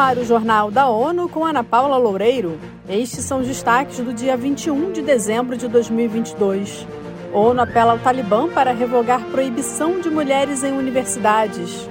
ar 0.00 0.16
o 0.16 0.24
Jornal 0.24 0.70
da 0.70 0.88
ONU 0.88 1.28
com 1.28 1.44
Ana 1.44 1.62
Paula 1.62 1.98
Loureiro. 1.98 2.58
Estes 2.88 3.22
são 3.22 3.40
os 3.40 3.46
destaques 3.46 3.98
do 4.00 4.14
dia 4.14 4.34
21 4.34 4.92
de 4.92 5.02
dezembro 5.02 5.58
de 5.58 5.68
2022. 5.68 6.86
ONU 7.34 7.60
apela 7.60 7.92
ao 7.92 7.98
Talibã 7.98 8.48
para 8.48 8.72
revogar 8.72 9.22
proibição 9.26 10.00
de 10.00 10.08
mulheres 10.08 10.64
em 10.64 10.72
universidades. 10.72 11.86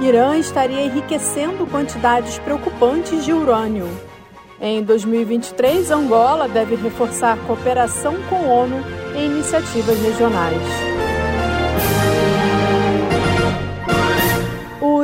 Irã 0.00 0.38
estaria 0.38 0.80
enriquecendo 0.80 1.66
quantidades 1.66 2.38
preocupantes 2.38 3.26
de 3.26 3.32
urânio. 3.32 3.86
Em 4.58 4.82
2023, 4.82 5.90
Angola 5.90 6.48
deve 6.48 6.76
reforçar 6.76 7.36
cooperação 7.46 8.14
com 8.30 8.36
a 8.36 8.54
ONU 8.62 8.82
em 9.14 9.26
iniciativas 9.26 10.00
regionais. 10.00 11.09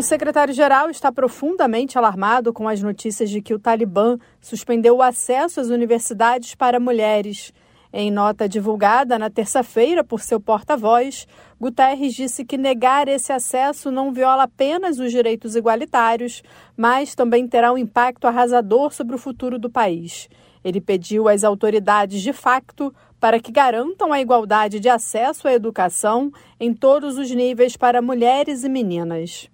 Secretário-geral 0.07 0.89
está 0.89 1.11
profundamente 1.11 1.99
alarmado 1.99 2.53
com 2.53 2.69
as 2.69 2.81
notícias 2.81 3.29
de 3.29 3.43
que 3.43 3.53
o 3.53 3.59
Talibã 3.59 4.17
suspendeu 4.41 4.97
o 4.97 5.03
acesso 5.03 5.61
às 5.61 5.69
universidades 5.69 6.55
para 6.55 6.79
mulheres. 6.79 7.53
Em 7.93 8.11
nota 8.11 8.49
divulgada 8.49 9.19
na 9.19 9.29
terça-feira 9.29 10.05
por 10.05 10.21
seu 10.21 10.41
porta-voz, 10.41 11.27
Guterres 11.61 12.15
disse 12.15 12.45
que 12.45 12.57
negar 12.57 13.09
esse 13.09 13.33
acesso 13.33 13.91
não 13.91 14.13
viola 14.13 14.45
apenas 14.45 14.99
os 15.01 15.11
direitos 15.11 15.57
igualitários, 15.57 16.43
mas 16.77 17.15
também 17.15 17.49
terá 17.49 17.73
um 17.73 17.79
impacto 17.79 18.29
arrasador 18.29 18.93
sobre 18.93 19.17
o 19.17 19.19
futuro 19.19 19.59
do 19.59 19.69
país. 19.69 20.29
Ele 20.63 20.81
pediu 20.81 21.29
às 21.29 21.43
autoridades 21.43 22.23
de 22.23 22.33
facto 22.33 22.95
para 23.19 23.41
que 23.41 23.51
garantam 23.51 24.13
a 24.13 24.21
igualdade 24.21 24.79
de 24.79 24.89
acesso 24.89 25.49
à 25.49 25.53
educação 25.53 26.31
em 26.61 26.73
todos 26.73 27.19
os 27.19 27.31
níveis 27.31 27.77
para 27.77 28.01
mulheres 28.03 28.63
e 28.63 28.69
meninas. 28.69 29.49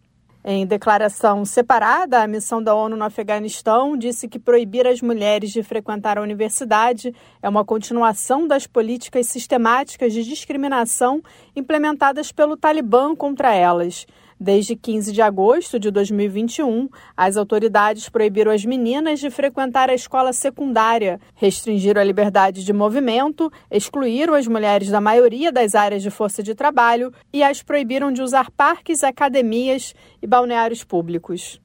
Em 0.44 0.66
declaração 0.66 1.44
separada, 1.44 2.20
a 2.20 2.26
missão 2.26 2.60
da 2.60 2.74
ONU 2.74 2.96
no 2.96 3.04
Afeganistão 3.04 3.96
disse 3.96 4.26
que 4.26 4.40
proibir 4.40 4.88
as 4.88 5.00
mulheres 5.00 5.52
de 5.52 5.62
frequentar 5.62 6.18
a 6.18 6.22
universidade 6.22 7.14
é 7.40 7.48
uma 7.48 7.64
continuação 7.64 8.48
das 8.48 8.66
políticas 8.66 9.26
sistemáticas 9.28 10.12
de 10.12 10.24
discriminação 10.24 11.22
implementadas 11.54 12.32
pelo 12.32 12.56
Talibã 12.56 13.14
contra 13.14 13.54
elas 13.54 14.04
Desde 14.42 14.74
15 14.74 15.12
de 15.12 15.22
agosto 15.22 15.78
de 15.78 15.88
2021, 15.88 16.88
as 17.16 17.36
autoridades 17.36 18.08
proibiram 18.08 18.50
as 18.50 18.64
meninas 18.64 19.20
de 19.20 19.30
frequentar 19.30 19.88
a 19.88 19.94
escola 19.94 20.32
secundária, 20.32 21.20
restringiram 21.36 22.00
a 22.00 22.04
liberdade 22.04 22.64
de 22.64 22.72
movimento, 22.72 23.52
excluíram 23.70 24.34
as 24.34 24.48
mulheres 24.48 24.88
da 24.88 25.00
maioria 25.00 25.52
das 25.52 25.76
áreas 25.76 26.02
de 26.02 26.10
força 26.10 26.42
de 26.42 26.56
trabalho 26.56 27.12
e 27.32 27.40
as 27.40 27.62
proibiram 27.62 28.10
de 28.10 28.20
usar 28.20 28.50
parques, 28.50 29.04
academias 29.04 29.94
e 30.20 30.26
balneários 30.26 30.82
públicos. 30.82 31.61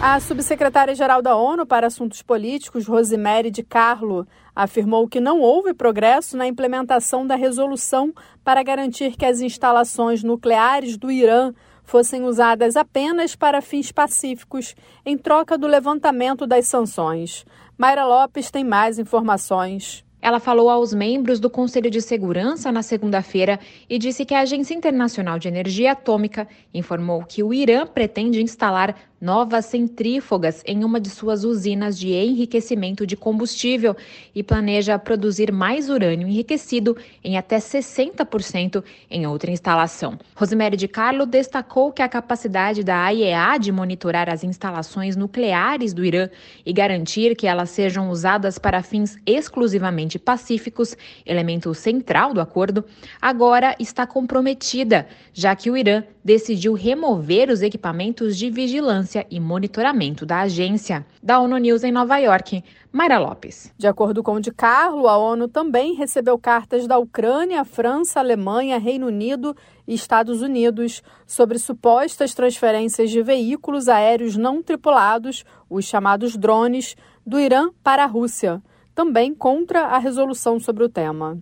A 0.00 0.20
subsecretária-geral 0.20 1.20
da 1.20 1.34
ONU 1.34 1.66
para 1.66 1.88
Assuntos 1.88 2.22
Políticos, 2.22 2.86
Rosemary 2.86 3.50
de 3.50 3.64
Carlo, 3.64 4.28
afirmou 4.54 5.08
que 5.08 5.18
não 5.18 5.40
houve 5.40 5.74
progresso 5.74 6.36
na 6.36 6.46
implementação 6.46 7.26
da 7.26 7.34
resolução 7.34 8.14
para 8.44 8.62
garantir 8.62 9.16
que 9.16 9.24
as 9.24 9.40
instalações 9.40 10.22
nucleares 10.22 10.96
do 10.96 11.10
Irã 11.10 11.52
fossem 11.82 12.22
usadas 12.22 12.76
apenas 12.76 13.34
para 13.34 13.60
fins 13.60 13.90
pacíficos, 13.90 14.76
em 15.04 15.18
troca 15.18 15.58
do 15.58 15.66
levantamento 15.66 16.46
das 16.46 16.68
sanções. 16.68 17.44
Mayra 17.76 18.06
Lopes 18.06 18.52
tem 18.52 18.62
mais 18.62 19.00
informações. 19.00 20.04
Ela 20.20 20.40
falou 20.40 20.68
aos 20.68 20.92
membros 20.92 21.38
do 21.38 21.48
Conselho 21.48 21.90
de 21.90 22.02
Segurança 22.02 22.72
na 22.72 22.82
segunda-feira 22.82 23.58
e 23.88 23.98
disse 23.98 24.24
que 24.24 24.34
a 24.34 24.40
Agência 24.40 24.74
Internacional 24.74 25.38
de 25.38 25.46
Energia 25.46 25.92
Atômica 25.92 26.48
informou 26.74 27.24
que 27.24 27.42
o 27.42 27.54
Irã 27.54 27.86
pretende 27.86 28.42
instalar 28.42 28.96
novas 29.20 29.66
centrífugas 29.66 30.62
em 30.66 30.84
uma 30.84 31.00
de 31.00 31.10
suas 31.10 31.44
usinas 31.44 31.98
de 31.98 32.12
enriquecimento 32.12 33.06
de 33.06 33.16
combustível 33.16 33.96
e 34.34 34.42
planeja 34.42 34.98
produzir 34.98 35.52
mais 35.52 35.90
urânio 35.90 36.28
enriquecido 36.28 36.96
em 37.22 37.36
até 37.36 37.58
60% 37.58 38.84
em 39.10 39.26
outra 39.26 39.50
instalação. 39.50 40.18
Rosemary 40.34 40.76
de 40.76 40.86
Carlo 40.86 41.26
destacou 41.26 41.92
que 41.92 42.02
a 42.02 42.08
capacidade 42.08 42.84
da 42.84 43.04
AIEA 43.04 43.58
de 43.58 43.72
monitorar 43.72 44.28
as 44.28 44.44
instalações 44.44 45.16
nucleares 45.16 45.92
do 45.92 46.04
Irã 46.04 46.28
e 46.64 46.72
garantir 46.72 47.34
que 47.34 47.46
elas 47.46 47.70
sejam 47.70 48.10
usadas 48.10 48.58
para 48.58 48.82
fins 48.82 49.16
exclusivamente 49.26 50.18
pacíficos, 50.18 50.96
elemento 51.26 51.74
central 51.74 52.32
do 52.32 52.40
acordo, 52.40 52.84
agora 53.20 53.74
está 53.78 54.06
comprometida, 54.06 55.06
já 55.32 55.54
que 55.56 55.70
o 55.70 55.76
Irã 55.76 56.04
decidiu 56.28 56.74
remover 56.74 57.48
os 57.48 57.62
equipamentos 57.62 58.36
de 58.36 58.50
vigilância 58.50 59.26
e 59.30 59.40
monitoramento 59.40 60.26
da 60.26 60.40
agência. 60.40 61.06
Da 61.22 61.40
ONU 61.40 61.56
News 61.56 61.82
em 61.82 61.90
Nova 61.90 62.18
York, 62.18 62.62
Mayra 62.92 63.18
Lopes. 63.18 63.72
De 63.78 63.86
acordo 63.86 64.22
com 64.22 64.34
o 64.34 64.40
de 64.40 64.52
Carlo, 64.52 65.08
a 65.08 65.16
ONU 65.16 65.48
também 65.48 65.94
recebeu 65.94 66.38
cartas 66.38 66.86
da 66.86 66.98
Ucrânia, 66.98 67.64
França, 67.64 68.20
Alemanha, 68.20 68.78
Reino 68.78 69.06
Unido 69.06 69.56
e 69.86 69.94
Estados 69.94 70.42
Unidos 70.42 71.02
sobre 71.26 71.58
supostas 71.58 72.34
transferências 72.34 73.10
de 73.10 73.22
veículos 73.22 73.88
aéreos 73.88 74.36
não 74.36 74.62
tripulados, 74.62 75.46
os 75.70 75.86
chamados 75.86 76.36
drones, 76.36 76.94
do 77.26 77.40
Irã 77.40 77.70
para 77.82 78.04
a 78.04 78.06
Rússia, 78.06 78.62
também 78.94 79.34
contra 79.34 79.86
a 79.86 79.96
resolução 79.96 80.60
sobre 80.60 80.84
o 80.84 80.90
tema. 80.90 81.38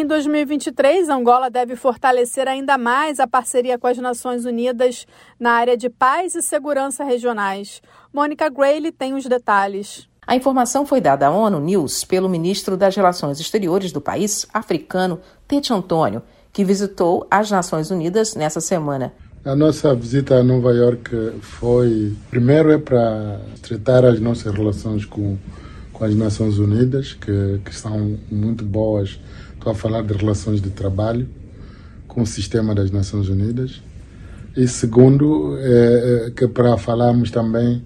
Em 0.00 0.06
2023, 0.06 1.08
Angola 1.08 1.50
deve 1.50 1.74
fortalecer 1.74 2.46
ainda 2.46 2.78
mais 2.78 3.18
a 3.18 3.26
parceria 3.26 3.76
com 3.76 3.88
as 3.88 3.98
Nações 3.98 4.44
Unidas 4.44 5.04
na 5.40 5.50
área 5.50 5.76
de 5.76 5.90
paz 5.90 6.36
e 6.36 6.40
segurança 6.40 7.02
regionais. 7.02 7.82
Mônica 8.14 8.48
Grayle 8.48 8.92
tem 8.92 9.14
os 9.14 9.24
detalhes. 9.24 10.08
A 10.24 10.36
informação 10.36 10.86
foi 10.86 11.00
dada 11.00 11.26
à 11.26 11.30
ONU 11.32 11.58
News 11.58 12.04
pelo 12.04 12.28
ministro 12.28 12.76
das 12.76 12.94
Relações 12.94 13.40
Exteriores 13.40 13.90
do 13.90 14.00
país 14.00 14.46
africano, 14.54 15.18
Tete 15.48 15.72
Antônio, 15.72 16.22
que 16.52 16.64
visitou 16.64 17.26
as 17.28 17.50
Nações 17.50 17.90
Unidas 17.90 18.36
nessa 18.36 18.60
semana. 18.60 19.12
A 19.44 19.56
nossa 19.56 19.92
visita 19.96 20.36
a 20.36 20.44
Nova 20.44 20.72
York 20.72 21.10
foi, 21.40 22.14
primeiro, 22.30 22.70
é 22.70 22.78
para 22.78 23.40
tratar 23.62 24.04
as 24.04 24.20
nossas 24.20 24.54
relações 24.54 25.04
com, 25.04 25.36
com 25.92 26.04
as 26.04 26.14
Nações 26.14 26.56
Unidas, 26.60 27.14
que, 27.14 27.60
que 27.64 27.74
são 27.74 28.16
muito 28.30 28.64
boas 28.64 29.18
a 29.70 29.74
falar 29.74 30.02
de 30.02 30.12
relações 30.14 30.60
de 30.60 30.70
trabalho 30.70 31.28
com 32.06 32.22
o 32.22 32.26
sistema 32.26 32.74
das 32.74 32.90
Nações 32.90 33.28
Unidas. 33.28 33.82
E 34.56 34.66
segundo, 34.66 35.56
é, 35.58 36.26
é, 36.26 36.30
que 36.30 36.48
para 36.48 36.76
falarmos 36.76 37.30
também 37.30 37.82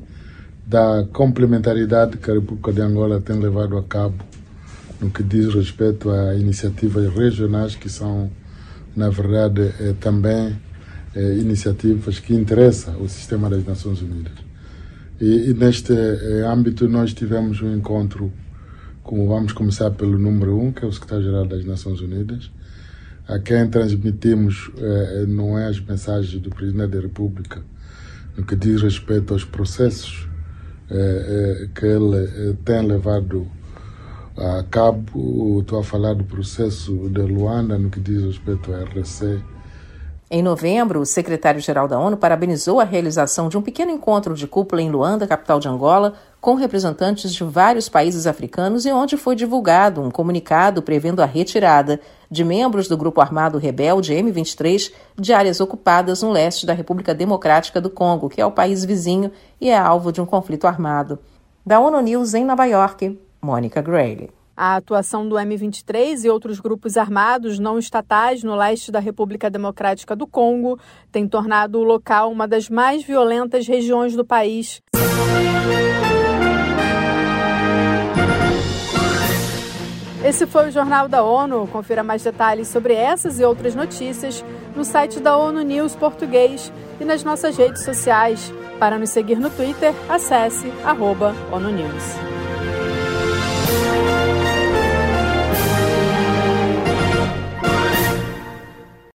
da 0.67 1.07
complementaridade 1.13 2.17
que 2.17 2.31
a 2.31 2.35
República 2.35 2.73
de 2.73 2.81
Angola 2.81 3.21
tem 3.21 3.39
levado 3.39 3.77
a 3.77 3.83
cabo 3.83 4.25
no 5.01 5.11
que 5.11 5.23
diz 5.23 5.53
respeito 5.53 6.11
a 6.11 6.35
iniciativas 6.37 7.13
regionais 7.13 7.75
que 7.75 7.89
são, 7.89 8.31
na 8.97 9.11
verdade, 9.11 9.75
é, 9.81 9.93
também 10.01 10.57
é, 11.15 11.35
iniciativas 11.35 12.21
que 12.21 12.33
interessam 12.33 13.03
o 13.03 13.09
sistema 13.09 13.51
das 13.51 13.67
Nações 13.67 14.01
Unidas. 14.01 14.33
E, 15.21 15.51
e 15.51 15.55
neste 15.55 15.93
é, 15.93 16.47
âmbito 16.47 16.89
nós 16.89 17.13
tivemos 17.13 17.61
um 17.61 17.75
encontro 17.75 18.33
como 19.03 19.29
vamos 19.29 19.53
começar 19.53 19.91
pelo 19.91 20.19
número 20.19 20.59
um, 20.59 20.73
que 20.73 20.85
é 20.85 20.89
o 20.89 20.93
secretário-geral 20.93 21.47
das 21.47 21.65
Nações 21.65 22.01
Unidas, 22.01 22.51
a 23.27 23.39
quem 23.39 23.69
transmitimos 23.69 24.71
eh, 24.79 25.25
não 25.27 25.59
é 25.59 25.67
as 25.67 25.81
mensagens 25.81 26.41
do 26.41 26.51
Presidente 26.51 26.91
da 26.91 27.01
República 27.01 27.63
no 28.37 28.45
que 28.45 28.57
diz 28.57 28.83
respeito 28.83 29.33
aos 29.33 29.45
processos 29.45 30.27
eh, 30.91 31.65
eh, 31.65 31.69
que 31.75 31.87
ele 31.87 32.17
eh, 32.17 32.55
tem 32.65 32.87
levado 32.87 33.47
a 34.37 34.63
cabo. 34.65 35.61
Estou 35.61 35.81
a 35.81 35.85
falar 35.85 36.15
do 36.15 36.25
processo 36.25 37.09
de 37.09 37.21
Luanda 37.23 37.79
no 37.79 37.91
que 37.91 38.01
diz 38.01 38.23
respeito 38.23 38.73
à 38.73 38.83
RC 38.85 39.43
em 40.35 40.43
novembro, 40.43 40.99
o 40.99 41.05
secretário-geral 41.05 41.87
da 41.87 42.01
ONU 42.01 42.17
parabenizou 42.17 42.81
a 42.81 42.85
realização 42.85 43.51
de 43.51 43.59
um 43.59 43.61
pequeno 43.61 43.91
encontro 43.91 44.35
de 44.35 44.47
cúpula 44.47 44.81
em 44.81 44.91
Luanda, 44.91 45.27
capital 45.27 45.61
de 45.61 45.69
Angola, 45.69 46.15
com 46.41 46.55
representantes 46.55 47.35
de 47.35 47.45
vários 47.45 47.87
países 47.87 48.27
africanos 48.27 48.87
e 48.87 48.93
onde 48.93 49.19
foi 49.19 49.37
divulgado 49.37 50.01
um 50.01 50.11
comunicado 50.11 50.81
prevendo 50.81 51.21
a 51.21 51.27
retirada 51.27 52.01
de 52.31 52.43
membros 52.45 52.89
do 52.89 52.97
grupo 52.97 53.21
armado 53.21 53.59
rebelde 53.59 54.15
M23 54.15 54.91
de 55.19 55.35
áreas 55.35 55.61
ocupadas 55.61 56.23
no 56.23 56.31
leste 56.31 56.65
da 56.65 56.73
República 56.73 57.15
Democrática 57.15 57.79
do 57.79 57.91
Congo, 57.91 58.31
que 58.31 58.41
é 58.41 58.47
o 58.47 58.51
país 58.51 58.87
vizinho 58.87 59.31
e 59.61 59.69
é 59.69 59.77
alvo 59.77 60.11
de 60.11 60.23
um 60.23 60.25
conflito 60.25 60.67
armado. 60.67 61.19
Da 61.65 61.79
ONU 61.79 62.01
News 62.01 62.33
em 62.33 62.43
Nova 62.43 62.65
York, 62.65 63.21
Mônica 63.43 63.83
Grayle. 63.83 64.31
A 64.57 64.77
atuação 64.77 65.29
do 65.29 65.37
M23 65.37 66.25
e 66.25 66.29
outros 66.29 66.61
grupos 66.61 66.97
armados 66.97 67.59
não 67.59 67.79
estatais 67.79 68.43
no 68.43 68.55
leste 68.55 68.93
da 68.93 69.01
República 69.01 69.51
Democrática 69.51 70.15
do 70.15 70.27
Congo 70.27 70.79
tem 71.11 71.27
tornado 71.27 71.79
o 71.79 71.85
local 71.85 72.31
uma 72.31 72.47
das 72.47 72.69
mais 72.69 73.03
violentas 73.03 73.67
regiões 73.67 74.15
do 74.15 74.25
país. 74.25 74.81
Esse 80.25 80.47
foi 80.47 80.69
o 80.69 80.71
Jornal 80.71 81.09
da 81.09 81.25
ONU. 81.25 81.67
Confira 81.67 82.05
mais 82.05 82.23
detalhes 82.23 82.69
sobre 82.69 82.95
essas 82.95 83.41
e 83.41 83.45
outras 83.45 83.75
notícias 83.75 84.45
no 84.77 84.85
site 84.85 85.19
da 85.19 85.37
ONU 85.37 85.63
News 85.63 85.97
Português 85.97 86.73
e 87.01 87.05
nas 87.05 87.25
nossas 87.25 87.57
redes 87.57 87.85
sociais. 87.85 88.53
Para 88.79 88.99
nos 88.99 89.11
seguir 89.11 89.39
no 89.39 89.51
Twitter, 89.51 89.93
acesse 90.09 90.73
arroba 90.85 91.35
ONU 91.53 91.71
News. 91.71 92.32